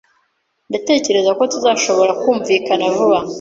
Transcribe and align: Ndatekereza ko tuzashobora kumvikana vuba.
Ndatekereza 0.69 1.31
ko 1.37 1.43
tuzashobora 1.51 2.11
kumvikana 2.21 2.85
vuba. 2.95 3.17